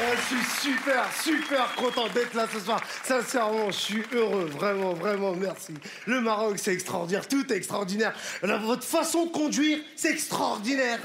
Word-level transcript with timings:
Euh, 0.00 0.14
Je 0.16 0.36
suis 0.36 0.72
super, 0.72 1.04
super 1.22 1.74
content 1.76 2.08
d'être 2.08 2.34
là 2.34 2.46
ce 2.52 2.58
soir. 2.60 2.80
Sincèrement, 3.04 3.70
je 3.70 3.76
suis 3.76 4.02
heureux. 4.12 4.46
Vraiment, 4.46 4.94
vraiment, 4.94 5.34
merci. 5.34 5.74
Le 6.06 6.20
Maroc, 6.20 6.58
c'est 6.58 6.72
extraordinaire. 6.72 7.28
Tout 7.28 7.52
est 7.52 7.56
extraordinaire. 7.56 8.12
Votre 8.42 8.84
façon 8.84 9.26
de 9.26 9.30
conduire, 9.30 9.78
c'est 9.96 10.10
extraordinaire. 10.10 10.98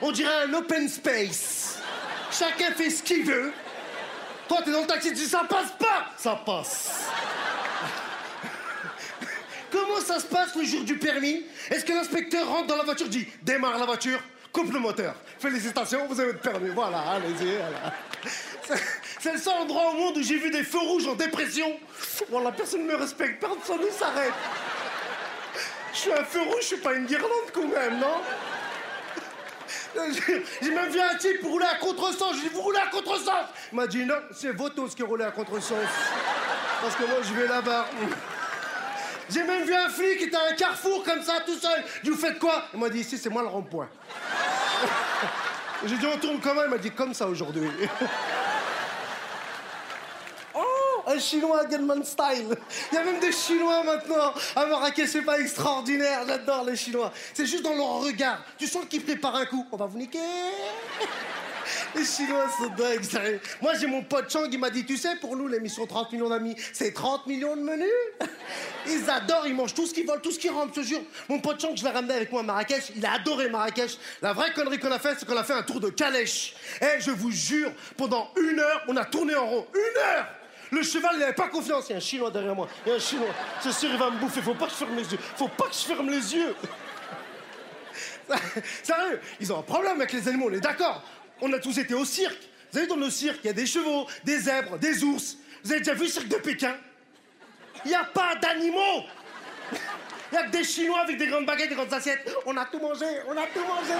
On 0.00 0.12
dirait 0.12 0.44
un 0.48 0.54
open 0.54 0.88
space. 0.88 1.78
Chacun 2.30 2.72
fait 2.72 2.90
ce 2.90 3.02
qu'il 3.02 3.24
veut. 3.24 3.52
Toi, 4.48 4.58
t'es 4.64 4.72
dans 4.72 4.80
le 4.80 4.86
taxi, 4.86 5.08
tu 5.08 5.14
dis 5.14 5.26
ça 5.26 5.44
passe 5.48 5.72
pas 5.78 6.06
Ça 6.16 6.40
passe. 6.44 6.90
Comment 9.70 10.00
ça 10.00 10.18
se 10.18 10.26
passe 10.26 10.56
le 10.56 10.64
jour 10.64 10.82
du 10.82 10.96
permis? 10.96 11.44
Est-ce 11.70 11.84
que 11.84 11.92
l'inspecteur 11.92 12.48
rentre 12.48 12.66
dans 12.68 12.76
la 12.76 12.84
voiture, 12.84 13.08
dit 13.08 13.28
démarre 13.42 13.78
la 13.78 13.86
voiture, 13.86 14.18
coupe 14.52 14.72
le 14.72 14.78
moteur. 14.78 15.14
Félicitations, 15.38 16.06
vous 16.06 16.18
avez 16.20 16.32
votre 16.32 16.42
permis. 16.42 16.70
Voilà, 16.70 16.98
allez-y. 17.12 17.58
C'est- 19.18 19.32
le 19.32 19.38
seul 19.38 19.54
endroit 19.54 19.90
au 19.90 19.94
monde 19.94 20.16
où 20.16 20.22
j'ai 20.22 20.38
vu 20.38 20.50
des 20.50 20.62
feux 20.64 20.78
rouges 20.78 21.06
en 21.06 21.14
dépression. 21.14 21.78
Voilà, 22.30 22.52
personne 22.52 22.86
ne 22.86 22.92
me 22.92 22.96
respecte, 22.96 23.40
personne 23.40 23.80
ne 23.80 23.90
s'arrête. 23.90 24.32
Je 25.92 25.98
suis 25.98 26.12
un 26.12 26.24
feu 26.24 26.40
rouge, 26.42 26.60
je 26.62 26.66
suis 26.66 26.76
pas 26.76 26.94
une 26.94 27.06
guirlande 27.06 27.50
quand 27.52 27.66
même, 27.66 27.98
non? 27.98 28.20
J'ai 30.62 30.70
même 30.70 30.88
vu 30.88 31.00
un 31.00 31.16
type 31.16 31.42
rouler 31.42 31.66
à 31.66 31.74
contresens. 31.76 32.36
J'ai 32.36 32.48
dit, 32.48 32.54
vous 32.54 32.62
roulez 32.62 32.78
à 32.78 32.86
contresens? 32.86 33.46
Il 33.72 33.76
m'a 33.76 33.86
dit, 33.86 34.04
non, 34.04 34.14
c'est 34.32 34.52
Votos 34.52 34.88
qui 34.88 35.02
roulait 35.02 35.24
à 35.24 35.32
contresens. 35.32 35.78
Parce 36.80 36.94
que 36.94 37.02
moi, 37.04 37.18
je 37.22 37.32
vais 37.34 37.48
là-bas. 37.48 37.86
J'ai 39.28 39.42
même 39.42 39.64
vu 39.64 39.74
un 39.74 39.88
flic 39.88 40.18
qui 40.18 40.24
était 40.24 40.36
à 40.36 40.46
un 40.50 40.54
carrefour 40.54 41.04
comme 41.04 41.22
ça, 41.22 41.40
tout 41.44 41.58
seul. 41.58 41.84
J'ai 41.96 42.02
dit, 42.02 42.10
vous 42.10 42.16
faites 42.16 42.38
quoi? 42.38 42.64
Il 42.72 42.80
m'a 42.80 42.88
dit, 42.88 43.00
ici, 43.00 43.18
c'est 43.18 43.30
moi 43.30 43.42
le 43.42 43.48
rond-point. 43.48 43.88
J'ai 45.86 45.96
dit, 45.96 46.06
on 46.06 46.18
tourne 46.18 46.40
comment 46.40 46.62
Il 46.64 46.70
m'a 46.70 46.78
dit, 46.78 46.90
comme 46.90 47.14
ça 47.14 47.26
aujourd'hui. 47.26 47.70
Oh, 50.54 51.02
un 51.06 51.18
chinois 51.18 51.64
Gunman 51.64 52.04
style. 52.04 52.56
Il 52.92 52.94
y 52.94 52.98
a 52.98 53.04
même 53.04 53.20
des 53.20 53.32
chinois 53.32 53.82
maintenant. 53.84 54.34
À 54.56 54.66
Marrakech, 54.66 55.08
c'est 55.08 55.22
pas 55.22 55.38
extraordinaire. 55.38 56.20
J'adore 56.26 56.64
les 56.64 56.76
chinois. 56.76 57.12
C'est 57.32 57.46
juste 57.46 57.62
dans 57.62 57.74
leur 57.74 58.00
regard. 58.00 58.42
Tu 58.58 58.66
sens 58.66 58.84
qu'ils 58.88 59.04
préparent 59.04 59.36
un 59.36 59.46
coup. 59.46 59.66
On 59.72 59.76
va 59.76 59.86
vous 59.86 59.98
niquer. 59.98 60.18
Les 61.94 62.04
Chinois 62.04 62.46
sont 62.56 62.68
dingues, 62.68 63.02
sérieux. 63.02 63.40
Moi, 63.60 63.74
j'ai 63.74 63.86
mon 63.86 64.02
pote 64.02 64.30
Chang, 64.30 64.48
il 64.50 64.58
m'a 64.58 64.70
dit, 64.70 64.84
tu 64.84 64.96
sais, 64.96 65.16
pour 65.16 65.36
nous, 65.36 65.48
l'émission 65.48 65.86
30 65.86 66.12
millions 66.12 66.28
d'amis, 66.28 66.54
c'est 66.72 66.92
30 66.92 67.26
millions 67.26 67.56
de 67.56 67.62
menus. 67.62 67.88
Ils 68.86 69.10
adorent, 69.10 69.46
ils 69.46 69.54
mangent 69.54 69.74
tout 69.74 69.86
ce 69.86 69.94
qu'ils 69.94 70.06
veulent, 70.06 70.20
tout 70.20 70.30
ce 70.30 70.38
qui 70.38 70.48
rentre, 70.48 70.74
je 70.74 70.80
te 70.80 70.86
jure. 70.86 71.02
Mon 71.28 71.40
pote 71.40 71.60
Chang, 71.60 71.74
je 71.76 71.84
l'ai 71.84 71.90
ramené 71.90 72.14
avec 72.14 72.32
moi 72.32 72.40
à 72.40 72.44
Marrakech, 72.44 72.92
il 72.96 73.04
a 73.04 73.14
adoré 73.14 73.48
Marrakech. 73.48 73.98
La 74.22 74.32
vraie 74.32 74.52
connerie 74.52 74.78
qu'on 74.78 74.92
a 74.92 74.98
fait, 74.98 75.16
c'est 75.18 75.26
qu'on 75.26 75.36
a 75.36 75.44
fait 75.44 75.52
un 75.52 75.62
tour 75.62 75.80
de 75.80 75.90
calèche. 75.90 76.54
Et 76.80 77.00
je 77.00 77.10
vous 77.10 77.30
jure, 77.30 77.72
pendant 77.96 78.30
une 78.40 78.58
heure, 78.58 78.84
on 78.88 78.96
a 78.96 79.04
tourné 79.04 79.34
en 79.34 79.46
rond. 79.46 79.66
Une 79.74 80.02
heure 80.02 80.26
le 80.72 80.84
cheval, 80.84 81.10
il 81.14 81.18
n'avait 81.18 81.32
pas 81.32 81.48
confiance. 81.48 81.86
Il 81.88 81.90
y 81.90 81.94
a 81.94 81.96
un 81.96 82.00
chinois 82.00 82.30
derrière 82.30 82.54
moi. 82.54 82.68
Il 82.86 82.90
y 82.90 82.92
a 82.92 82.96
un 82.96 83.00
chinois. 83.00 83.34
C'est 83.60 83.72
sûr, 83.72 83.90
il 83.90 83.98
va 83.98 84.10
me 84.10 84.20
bouffer. 84.20 84.40
Faut 84.40 84.54
pas 84.54 84.66
que 84.66 84.70
je 84.70 84.76
ferme 84.76 84.96
les 84.96 85.12
yeux. 85.12 85.18
Faut 85.36 85.48
pas 85.48 85.64
que 85.64 85.74
je 85.74 85.78
ferme 85.78 86.08
les 86.08 86.34
yeux. 86.34 86.54
Sérieux, 88.82 89.20
ils 89.40 89.52
ont 89.52 89.58
un 89.58 89.62
problème 89.62 89.96
avec 89.96 90.12
les 90.12 90.28
animaux, 90.28 90.46
on 90.48 90.54
est 90.54 90.60
d'accord. 90.60 91.02
On 91.42 91.52
a 91.52 91.58
tous 91.58 91.78
été 91.78 91.94
au 91.94 92.04
cirque. 92.04 92.48
Vous 92.72 92.78
avez 92.78 92.86
vu, 92.86 92.92
dans 92.92 92.98
nos 92.98 93.10
cirques, 93.10 93.40
il 93.44 93.48
y 93.48 93.50
a 93.50 93.54
des 93.54 93.66
chevaux, 93.66 94.06
des 94.24 94.38
zèbres, 94.38 94.78
des 94.78 95.02
ours. 95.02 95.36
Vous 95.64 95.72
avez 95.72 95.80
déjà 95.80 95.94
vu 95.94 96.04
le 96.04 96.08
cirque 96.08 96.28
de 96.28 96.36
Pékin? 96.36 96.76
Il 97.84 97.88
n'y 97.88 97.94
a 97.94 98.04
pas 98.04 98.36
d'animaux 98.36 99.04
Il 100.32 100.34
y 100.34 100.38
a 100.38 100.44
que 100.44 100.50
des 100.50 100.64
Chinois 100.64 101.00
avec 101.00 101.18
des 101.18 101.26
grandes 101.26 101.46
baguettes, 101.46 101.70
des 101.70 101.74
grandes 101.74 101.92
assiettes. 101.92 102.30
On 102.46 102.56
a 102.56 102.64
tout 102.66 102.78
mangé, 102.78 103.06
on 103.26 103.32
a 103.32 103.46
tout 103.46 103.60
mangé. 103.66 103.94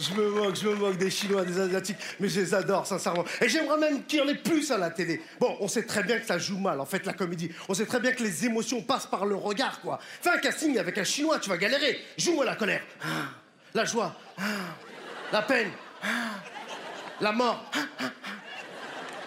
Je 0.00 0.14
me 0.14 0.30
moque, 0.30 0.54
je 0.54 0.68
me 0.68 0.74
moque 0.76 0.96
des 0.96 1.10
Chinois, 1.10 1.44
des 1.44 1.58
Asiatiques, 1.58 1.96
mais 2.20 2.28
je 2.28 2.40
les 2.40 2.54
adore, 2.54 2.86
sincèrement. 2.86 3.24
Et 3.40 3.48
j'aimerais 3.48 3.78
même 3.78 4.04
qu'il 4.04 4.20
y 4.20 4.22
en 4.22 4.28
ait 4.28 4.36
plus 4.36 4.70
à 4.70 4.78
la 4.78 4.90
télé. 4.90 5.20
Bon, 5.40 5.56
on 5.60 5.66
sait 5.66 5.84
très 5.86 6.04
bien 6.04 6.20
que 6.20 6.26
ça 6.26 6.38
joue 6.38 6.58
mal, 6.58 6.80
en 6.80 6.86
fait, 6.86 7.04
la 7.04 7.14
comédie. 7.14 7.50
On 7.68 7.74
sait 7.74 7.86
très 7.86 7.98
bien 7.98 8.12
que 8.12 8.22
les 8.22 8.46
émotions 8.46 8.80
passent 8.82 9.06
par 9.06 9.26
le 9.26 9.34
regard, 9.34 9.80
quoi. 9.80 9.98
Fais 10.22 10.30
un 10.30 10.38
casting 10.38 10.78
avec 10.78 10.98
un 10.98 11.04
Chinois, 11.04 11.40
tu 11.40 11.48
vas 11.48 11.56
galérer. 11.56 12.00
Joue-moi 12.16 12.44
la 12.44 12.54
colère. 12.54 12.82
Ah, 13.02 13.30
la 13.74 13.84
joie. 13.84 14.14
La 15.32 15.42
peine. 15.42 15.70
La 17.20 17.32
mort. 17.32 17.64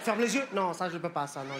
Ferme 0.03 0.21
les 0.21 0.35
yeux 0.35 0.47
Non, 0.53 0.73
ça, 0.73 0.89
je 0.89 0.97
peux 0.97 1.11
pas, 1.11 1.27
ça, 1.27 1.43
non. 1.43 1.55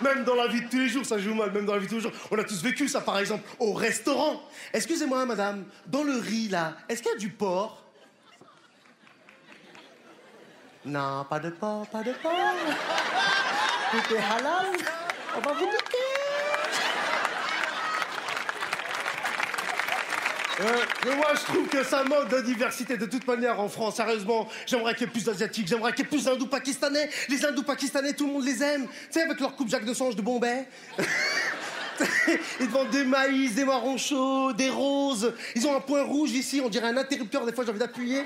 Même 0.00 0.24
dans 0.24 0.36
la 0.36 0.46
vie 0.46 0.62
de 0.62 0.68
tous 0.68 0.78
les 0.78 0.88
jours, 0.88 1.04
ça 1.04 1.18
joue 1.18 1.34
mal. 1.34 1.50
Même 1.50 1.66
dans 1.66 1.74
la 1.74 1.80
vie 1.80 1.86
de 1.86 1.90
tous 1.90 1.96
les 1.96 2.02
jours. 2.02 2.12
On 2.30 2.38
a 2.38 2.44
tous 2.44 2.62
vécu 2.62 2.88
ça, 2.88 3.00
par 3.00 3.18
exemple, 3.18 3.44
au 3.58 3.72
restaurant. 3.72 4.42
Excusez-moi, 4.72 5.26
madame, 5.26 5.64
dans 5.86 6.04
le 6.04 6.16
riz, 6.16 6.48
là, 6.48 6.74
est-ce 6.88 7.02
qu'il 7.02 7.12
y 7.12 7.14
a 7.14 7.18
du 7.18 7.30
porc? 7.30 7.82
Non, 10.84 11.26
pas 11.28 11.40
de 11.40 11.50
porc, 11.50 11.86
pas 11.88 12.02
de 12.02 12.12
porc. 12.12 12.32
Tout 13.90 14.14
est 14.14 14.18
halal. 14.18 14.66
On 15.36 15.40
va 15.40 15.52
vous 15.52 15.66
niquer. 15.66 16.07
Euh, 20.60 20.64
mais 21.06 21.14
moi, 21.14 21.28
je 21.34 21.52
trouve 21.52 21.68
que 21.68 21.84
ça 21.84 22.02
manque 22.02 22.28
de 22.30 22.40
diversité 22.40 22.96
de 22.96 23.06
toute 23.06 23.26
manière 23.26 23.60
en 23.60 23.68
France. 23.68 23.96
Sérieusement, 23.96 24.48
j'aimerais 24.66 24.94
qu'il 24.94 25.06
y 25.06 25.10
ait 25.10 25.12
plus 25.12 25.24
d'Asiatiques, 25.24 25.68
j'aimerais 25.68 25.92
qu'il 25.92 26.04
y 26.04 26.08
ait 26.08 26.10
plus 26.10 26.24
d'Hindous 26.24 26.46
pakistanais. 26.46 27.08
Les 27.28 27.44
Hindous 27.44 27.62
pakistanais, 27.62 28.12
tout 28.12 28.26
le 28.26 28.32
monde 28.32 28.44
les 28.44 28.62
aime. 28.62 28.86
Tu 28.86 28.92
sais, 29.10 29.22
avec 29.22 29.38
leur 29.38 29.54
coupe 29.54 29.68
Jacques 29.68 29.84
de 29.84 29.94
Sange 29.94 30.16
de 30.16 30.22
Bombay. 30.22 30.66
Ils 32.60 32.68
vendent 32.68 32.90
des 32.90 33.04
maïs, 33.04 33.54
des 33.54 33.64
marrons 33.64 33.98
chauds, 33.98 34.52
des 34.52 34.70
roses. 34.70 35.32
Ils 35.54 35.66
ont 35.66 35.76
un 35.76 35.80
point 35.80 36.02
rouge 36.02 36.30
ici, 36.30 36.60
on 36.64 36.68
dirait 36.68 36.88
un 36.88 36.96
interrupteur, 36.96 37.44
des 37.44 37.52
fois 37.52 37.64
j'ai 37.64 37.70
envie 37.70 37.80
d'appuyer. 37.80 38.22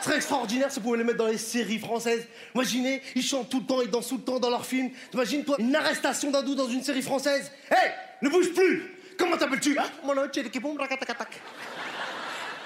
Ce 0.00 0.04
serait 0.06 0.16
extraordinaire 0.16 0.70
si 0.70 0.78
on 0.78 0.82
pouvait 0.82 0.98
les 0.98 1.04
mettre 1.04 1.18
dans 1.18 1.26
les 1.26 1.38
séries 1.38 1.78
françaises. 1.78 2.26
Imaginez, 2.54 3.02
ils 3.14 3.22
chantent 3.22 3.50
tout 3.50 3.60
le 3.60 3.66
temps, 3.66 3.82
ils 3.82 3.90
dansent 3.90 4.08
tout 4.08 4.16
le 4.16 4.22
temps 4.22 4.38
dans 4.38 4.50
leurs 4.50 4.64
films. 4.64 4.90
Imagine-toi 5.12 5.56
une 5.58 5.74
arrestation 5.76 6.30
d'hindou 6.30 6.54
dans 6.54 6.68
une 6.68 6.82
série 6.82 7.02
française. 7.02 7.50
Hé, 7.70 7.90
ne 8.22 8.28
bouge 8.30 8.52
plus 8.52 8.99
Comment 9.20 9.36
t'appelles-tu 9.36 9.76
Ah, 9.78 9.84
Mon 10.02 10.14
nom 10.14 10.24
est 10.24 10.58
Boum 10.60 10.78
Rakatakatak. 10.78 11.40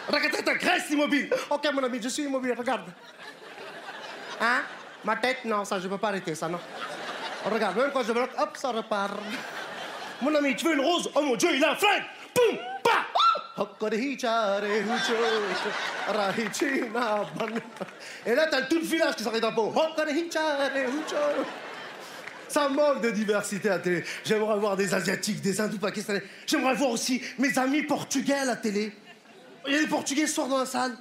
Rakatakatak, 0.08 0.62
reste 0.62 0.90
immobile. 0.90 1.28
Ok, 1.50 1.68
mon 1.72 1.82
ami, 1.82 2.00
je 2.00 2.08
suis 2.08 2.22
immobile, 2.22 2.54
regarde. 2.56 2.88
Hein? 4.40 4.62
Ma 5.04 5.16
tête, 5.16 5.44
non, 5.44 5.64
ça, 5.64 5.80
je 5.80 5.88
peux 5.88 5.98
pas 5.98 6.08
arrêter, 6.08 6.34
ça, 6.36 6.48
non. 6.48 6.60
Regarde, 7.44 7.76
même 7.76 7.90
quand 7.92 8.04
je 8.04 8.12
bloque, 8.12 8.30
hop, 8.38 8.56
ça 8.56 8.70
repart. 8.70 9.14
Mon 10.22 10.32
ami, 10.34 10.54
tu 10.54 10.64
veux 10.64 10.74
une 10.74 10.80
rose? 10.80 11.10
Oh 11.14 11.22
mon 11.22 11.34
Dieu, 11.34 11.50
il 11.52 11.64
a 11.64 11.72
un 11.72 11.74
flingue 11.74 12.04
Boum 12.34 12.56
Pa 12.82 13.04
Et 18.26 18.34
là, 18.34 18.46
t'as 18.46 18.62
tout 18.62 18.76
le 18.76 18.84
village 18.84 19.16
qui 19.16 19.24
s'arrête 19.24 19.42
d'un 19.42 19.52
pot. 19.52 19.74
Ça 22.48 22.68
manque 22.68 23.00
de 23.00 23.10
diversité 23.10 23.68
à 23.70 23.78
télé. 23.78 24.04
J'aimerais 24.24 24.58
voir 24.58 24.76
des 24.76 24.92
Asiatiques, 24.94 25.40
des 25.40 25.60
Hindous 25.60 25.78
pakistanais. 25.78 26.22
J'aimerais 26.46 26.74
voir 26.74 26.90
aussi 26.90 27.22
mes 27.38 27.56
amis 27.58 27.82
portugais 27.82 28.34
à 28.34 28.44
la 28.44 28.56
télé. 28.56 28.92
Il 29.66 29.72
y 29.72 29.76
a 29.76 29.80
des 29.80 29.86
Portugais 29.86 30.26
ce 30.26 30.34
soir 30.34 30.48
dans 30.48 30.58
la 30.58 30.66
salle 30.66 30.92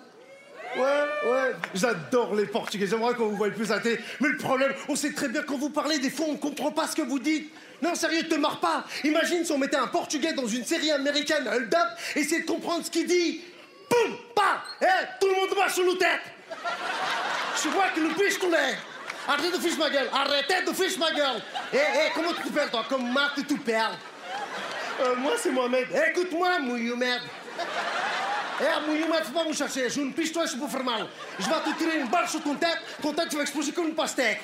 Ouais, 0.75 0.81
ouais. 1.29 1.51
J'adore 1.75 2.33
les 2.33 2.47
Portugais. 2.47 2.87
J'aimerais 2.87 3.13
qu'on 3.13 3.27
vous 3.27 3.35
voie 3.35 3.49
plus 3.51 3.71
à 3.71 3.75
la 3.75 3.81
télé. 3.81 3.99
Mais 4.19 4.29
le 4.29 4.37
problème, 4.37 4.73
on 4.87 4.95
sait 4.95 5.11
très 5.11 5.27
bien 5.27 5.43
quand 5.43 5.57
vous 5.57 5.69
parlez, 5.69 5.99
des 5.99 6.09
fois, 6.09 6.25
on 6.29 6.35
comprend 6.35 6.71
pas 6.71 6.87
ce 6.87 6.95
que 6.95 7.03
vous 7.03 7.19
dites. 7.19 7.51
Non, 7.83 7.93
sérieux, 7.93 8.23
te 8.23 8.35
marre 8.35 8.59
pas. 8.59 8.85
Imagine 9.03 9.45
si 9.45 9.51
on 9.51 9.57
mettait 9.59 9.75
un 9.75 9.87
Portugais 9.87 10.33
dans 10.33 10.47
une 10.47 10.63
série 10.65 10.89
américaine, 10.89 11.47
Hold 11.47 11.75
Up, 11.75 11.87
et 12.15 12.21
essayer 12.21 12.41
de 12.41 12.47
comprendre 12.47 12.83
ce 12.85 12.89
qu'il 12.89 13.05
dit. 13.05 13.41
Boum 13.89 14.17
Pa 14.33 14.63
Eh, 14.81 14.85
tout 15.19 15.27
le 15.27 15.35
monde 15.35 15.57
marche 15.57 15.73
sur 15.75 15.85
nos 15.85 15.95
têtes. 15.95 16.21
Je 17.63 17.69
vois 17.69 17.89
que 17.89 17.99
le 17.99 18.09
piche 18.09 18.39
qu'on 18.39 18.53
est. 18.53 18.77
Arrêtez 19.27 19.57
de 19.57 19.61
fiche 19.61 19.77
ma 19.77 19.89
gueule. 19.89 20.09
Arrêtez 20.13 20.61
de 20.65 20.73
fiche 20.73 20.97
ma 20.97 21.11
gueule. 21.11 21.41
Eh, 21.73 21.77
eh, 21.77 22.11
comment 22.13 22.33
tu 22.33 22.43
t'appelles, 22.43 22.69
toi 22.69 22.85
Comme 22.89 23.11
Marc, 23.11 23.45
tu 23.47 23.57
perles. 23.57 23.95
Euh, 25.01 25.15
moi, 25.15 25.33
c'est 25.37 25.51
Mohamed. 25.51 25.87
Écoute-moi, 26.09 26.59
mouillou 26.59 26.95
merde. 26.95 27.23
Eh, 28.61 28.87
mouillou 28.87 29.07
merde, 29.07 29.23
faut 29.25 29.31
pas 29.31 29.47
me 29.47 29.53
chercher. 29.53 29.89
Je 29.89 30.01
ne 30.01 30.11
piche 30.11 30.31
toi, 30.31 30.43
je 30.45 30.51
suis 30.51 30.59
pas 30.59 30.67
faire 30.67 30.83
mal. 30.83 31.07
Je 31.39 31.45
vais 31.45 31.51
te 31.51 31.77
tirer 31.77 31.99
une 31.99 32.07
balle 32.07 32.27
sur 32.27 32.41
ton 32.43 32.55
tête. 32.55 32.79
Ton 33.01 33.13
tête, 33.13 33.29
tu 33.29 33.37
vas 33.37 33.43
exploser 33.43 33.71
comme 33.71 33.87
une 33.87 33.95
pastèque. 33.95 34.41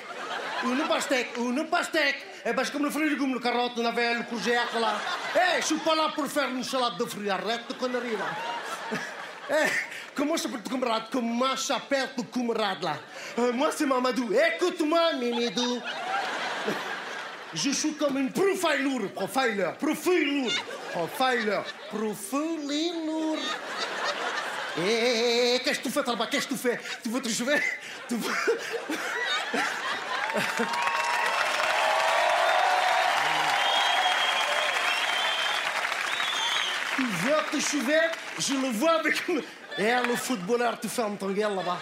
Une 0.64 0.86
pastèque, 0.88 1.30
une 1.38 1.66
pastèque. 1.66 2.26
Eh 2.44 2.52
ben, 2.52 2.64
c'est 2.64 2.72
comme 2.72 2.84
le 2.84 2.90
fruit 2.90 3.08
légumes, 3.08 3.34
le 3.34 3.40
carotte, 3.40 3.76
le 3.76 3.82
navet, 3.82 4.14
le 4.14 4.22
courgette, 4.22 4.72
là. 4.80 4.94
Eh, 5.36 5.60
je 5.60 5.66
suis 5.66 5.76
pas 5.76 5.94
là 5.94 6.08
pour 6.14 6.26
faire 6.26 6.48
une 6.48 6.64
salade 6.64 6.96
de 6.98 7.04
fruits. 7.04 7.30
Arrête 7.30 7.68
de 7.68 7.74
conneries, 7.74 8.16
là. 8.16 9.56
Eh, 10.10 10.16
comment 10.16 10.36
s'appelle 10.36 10.60
ton 10.62 10.70
camarade 10.70 11.02
Comment 11.10 11.56
s'appelle 11.56 12.08
ton 12.16 12.22
camarade, 12.24 12.82
là 12.82 12.96
Euh, 13.38 13.52
Moi, 13.52 13.70
c'est 13.74 13.86
Mamadou. 13.86 14.30
Écoute-moi, 14.32 15.12
Mimidou. 15.14 15.80
Je 17.52 17.70
suis 17.70 17.94
comme 17.94 18.16
une 18.18 18.30
profiler, 18.30 19.08
profiler, 19.08 19.66
profiler, 19.78 20.48
profiler, 20.92 21.58
profiler. 21.88 22.92
Eh, 24.78 24.82
eh, 24.82 25.54
eh, 25.56 25.60
qu'est-ce 25.64 25.80
que 25.80 25.84
tu 25.84 25.90
fais 25.90 26.02
là-bas 26.04 26.28
Qu'est-ce 26.30 26.46
que 26.46 26.54
tu 26.54 26.60
fais 26.60 26.80
Tu 27.02 27.08
veux 27.08 27.20
te 27.20 27.28
chever 27.28 27.60
Tu 28.08 28.14
veux... 28.14 28.32
Tu 36.96 37.02
veux 37.02 37.50
te 37.60 37.64
chuver, 37.64 38.00
je 38.38 38.54
le 38.54 38.68
vois 38.70 39.00
avec... 39.00 39.22
Eh, 39.78 40.06
le 40.06 40.16
footballeur, 40.16 40.78
tu 40.80 40.88
fermes 40.88 41.16
ton 41.16 41.30
gueule 41.30 41.54
là-bas. 41.54 41.78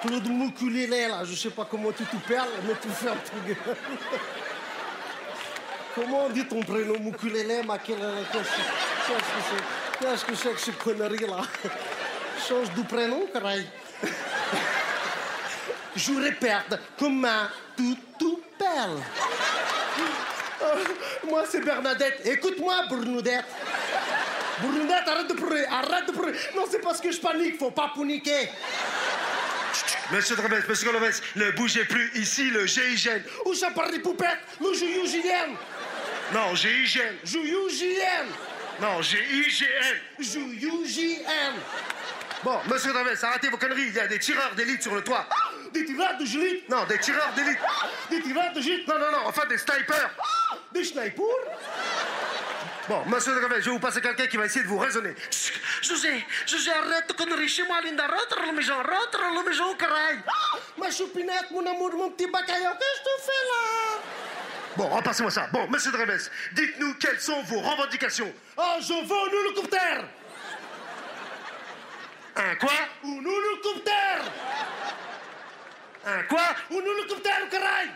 Claude 0.00 0.28
Moukulélé, 0.28 1.08
là, 1.08 1.24
je 1.24 1.34
sais 1.34 1.50
pas 1.50 1.66
comment 1.68 1.90
tu 1.92 2.04
te 2.04 2.16
mais 2.16 2.74
tu 2.80 2.88
fermes 2.88 3.18
ton 3.18 3.46
gueule. 3.46 3.76
Comment 5.94 6.26
on 6.26 6.30
dit 6.30 6.46
ton 6.46 6.60
prénom 6.60 6.98
Moukulélé, 7.00 7.62
ma 7.64 7.78
quelle... 7.78 7.96
Qu'est-ce 10.00 10.24
que 10.24 10.34
c'est 10.34 10.34
que 10.34 10.34
c'est 10.36 10.54
que 10.54 10.60
ces 10.60 10.72
conneries, 10.72 11.26
là 11.26 11.42
Change 12.48 12.72
de 12.74 12.82
prénom, 12.82 13.26
caraï. 13.32 13.66
Je 15.96 16.12
répète, 16.12 16.78
comment 16.96 17.48
tu 17.76 17.96
te 18.18 18.24
perles 18.56 19.02
moi, 21.28 21.44
c'est 21.48 21.60
Bernadette. 21.60 22.20
Écoute-moi, 22.24 22.84
Brunudette. 22.88 23.44
Brunudette, 24.60 25.06
arrête 25.06 25.28
de 25.28 25.34
pleurer, 25.34 25.64
arrête 25.66 26.06
de 26.06 26.12
pleurer. 26.12 26.32
Non, 26.54 26.64
c'est 26.70 26.80
parce 26.80 27.00
que 27.00 27.10
je 27.10 27.20
panique, 27.20 27.58
faut 27.58 27.70
pas 27.70 27.92
paniquer. 27.94 28.48
Monsieur 30.10 30.36
Dremès, 30.36 30.66
monsieur 30.66 30.86
Golovès, 30.86 31.22
ne 31.36 31.50
bougez 31.50 31.84
plus 31.84 32.10
ici, 32.14 32.50
le 32.50 32.66
GIGN. 32.66 33.20
Où 33.44 33.54
ça 33.54 33.70
parle 33.70 33.92
des 33.92 33.98
poupettes? 33.98 34.38
Le 34.60 34.72
GIGN. 34.72 35.54
Non, 36.32 36.54
GIGN. 36.54 37.14
GIGN. 37.24 38.26
Non, 38.80 39.02
GIGN. 39.02 39.98
GIGN. 40.18 41.54
Bon, 42.42 42.58
monsieur 42.70 42.92
Dremès, 42.92 43.22
arrêtez 43.22 43.48
vos 43.48 43.58
conneries. 43.58 43.88
Il 43.88 43.94
y 43.94 44.00
a 44.00 44.06
des 44.06 44.18
tireurs 44.18 44.54
d'élite 44.54 44.82
sur 44.82 44.94
le 44.94 45.02
toit. 45.02 45.26
Des 45.72 45.84
tireurs 45.84 46.16
de 46.16 46.70
Non, 46.70 46.84
des 46.86 46.98
tireurs 46.98 47.32
d'élite. 47.34 47.58
Des 48.10 48.22
tireurs 48.22 48.52
de 48.52 48.60
Non, 48.88 48.98
non, 48.98 49.10
non, 49.12 49.26
enfin 49.26 49.46
des 49.46 49.58
snipers. 49.58 50.10
Des 50.72 50.84
snipers 50.84 51.24
Bon, 52.88 53.04
monsieur 53.06 53.34
Dremès, 53.38 53.58
je 53.60 53.64
vais 53.66 53.70
vous 53.70 53.78
passer 53.78 54.00
quelqu'un 54.00 54.26
qui 54.26 54.38
va 54.38 54.46
essayer 54.46 54.62
de 54.62 54.68
vous 54.68 54.78
raisonner. 54.78 55.14
José, 55.82 56.24
José, 56.46 56.70
arrête 56.70 57.06
de 57.06 57.12
conneries 57.12 57.48
chez 57.48 57.62
moi, 57.64 57.82
Linda. 57.82 58.06
Rentre 58.06 58.40
la 58.46 58.52
maison, 58.52 58.76
rentre 58.76 59.20
la 59.34 59.42
maison, 59.42 59.74
caraï. 59.74 60.18
Ma 60.78 60.90
choupinette, 60.90 61.50
mon 61.50 61.66
amour, 61.66 61.92
mon 61.92 62.10
petit 62.10 62.26
bacaillon, 62.30 62.70
qu'est-ce 62.78 63.00
que 63.00 63.20
tu 63.20 63.26
fais 63.26 63.44
là? 63.46 64.00
Bon, 64.76 64.88
repassez-moi 64.88 65.30
ça. 65.30 65.48
Bon, 65.52 65.68
monsieur 65.68 65.92
Dremès, 65.92 66.30
dites-nous 66.52 66.94
quelles 66.94 67.20
sont 67.20 67.42
vos 67.42 67.60
revendications. 67.60 68.32
Oh, 68.56 68.76
je 68.80 68.94
veux 68.94 69.16
un 69.16 69.44
hélicoptère 69.44 70.04
Un 72.36 72.54
quoi? 72.56 72.72
Un 73.04 73.08
hélicoptère 73.08 74.22
Un 76.06 76.22
quoi? 76.22 76.42
Un 76.70 76.74
hélicoptère, 76.74 77.48
caraï 77.50 77.90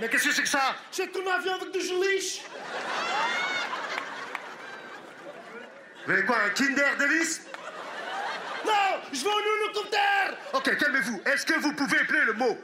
Mais 0.00 0.08
qu'est-ce 0.08 0.24
que 0.24 0.34
c'est 0.34 0.42
que 0.42 0.48
ça? 0.48 0.74
C'est 0.90 1.16
un 1.16 1.30
avion 1.32 1.54
avec 1.54 1.70
des 1.70 1.80
geliche. 1.80 2.40
Vous 6.04 6.12
avez 6.12 6.24
quoi, 6.24 6.36
un 6.44 6.50
Kinder 6.50 6.96
Davis 6.98 7.42
Non, 8.66 8.72
je 9.12 9.20
veux 9.20 9.30
un 9.30 9.66
hélicoptère 9.66 10.36
Ok, 10.52 10.76
calmez-vous. 10.76 11.22
Est-ce 11.26 11.46
que 11.46 11.54
vous 11.60 11.72
pouvez 11.74 11.98
appeler 11.98 12.24
le 12.26 12.32
mot? 12.32 12.58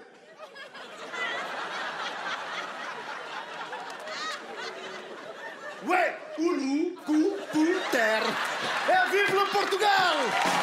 Ouais, 5.86 6.16
hélicoptère. 6.38 8.22
Et 8.88 9.10
vive 9.10 9.34
le 9.34 9.52
Portugal 9.52 10.57